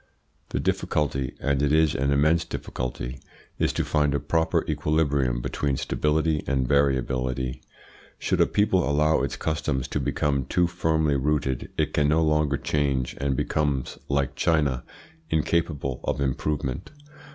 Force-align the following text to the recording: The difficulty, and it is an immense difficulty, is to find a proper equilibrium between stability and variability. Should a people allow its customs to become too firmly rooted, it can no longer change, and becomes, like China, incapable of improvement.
The 0.49 0.59
difficulty, 0.59 1.35
and 1.39 1.61
it 1.61 1.71
is 1.71 1.93
an 1.93 2.09
immense 2.09 2.43
difficulty, 2.43 3.19
is 3.59 3.71
to 3.73 3.85
find 3.85 4.15
a 4.15 4.19
proper 4.19 4.65
equilibrium 4.67 5.41
between 5.41 5.77
stability 5.77 6.43
and 6.47 6.67
variability. 6.67 7.61
Should 8.17 8.41
a 8.41 8.47
people 8.47 8.89
allow 8.89 9.21
its 9.21 9.35
customs 9.37 9.87
to 9.89 9.99
become 9.99 10.45
too 10.45 10.65
firmly 10.65 11.17
rooted, 11.17 11.69
it 11.77 11.93
can 11.93 12.07
no 12.09 12.23
longer 12.23 12.57
change, 12.57 13.15
and 13.21 13.35
becomes, 13.37 13.99
like 14.09 14.33
China, 14.35 14.83
incapable 15.29 16.01
of 16.03 16.19
improvement. 16.19 16.89